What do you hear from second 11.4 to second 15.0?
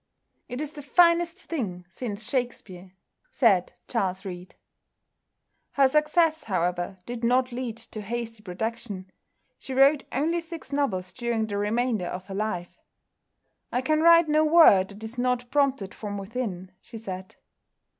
the remainder of her life. "I can write no word